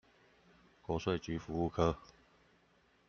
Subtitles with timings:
[0.81, 1.95] 國稅局服務科